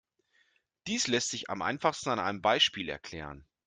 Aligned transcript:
Dies 0.87 1.05
lässt 1.05 1.29
sich 1.29 1.51
am 1.51 1.61
einfachsten 1.61 2.09
an 2.09 2.17
einem 2.19 2.41
Beispiel 2.41 2.89
erklären. 2.89 3.45